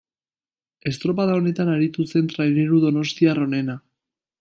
Estropada 0.91 1.37
honetan 1.41 1.71
aritu 1.75 2.09
zen 2.15 2.33
traineru 2.35 2.83
donostiar 2.87 3.47
onena. 3.49 3.81